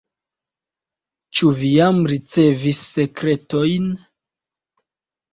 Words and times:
Ĉu 1.39 1.49
vi 1.59 1.67
jam 1.73 1.99
ricevis 2.11 2.79
sekretojn? 2.93 3.85